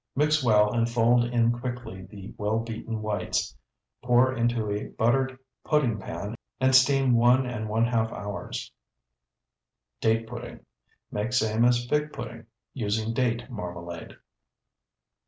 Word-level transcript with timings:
Mix 0.15 0.43
well 0.43 0.73
and 0.73 0.89
fold 0.89 1.25
in 1.25 1.51
quickly 1.51 2.01
the 2.01 2.33
well 2.35 2.57
beaten 2.57 3.03
whites. 3.03 3.55
Pour 4.01 4.33
into 4.33 4.71
a 4.71 4.85
buttered 4.87 5.37
pudding 5.63 5.99
pan 5.99 6.33
and 6.59 6.73
steam 6.73 7.15
one 7.15 7.45
and 7.45 7.69
one 7.69 7.85
half 7.85 8.11
hours. 8.11 8.71
DATE 9.99 10.25
PUDDING 10.25 10.61
Make 11.11 11.33
same 11.33 11.63
as 11.65 11.85
fig 11.85 12.11
pudding, 12.13 12.47
using 12.73 13.13
date 13.13 13.47
marmalade. 13.51 14.15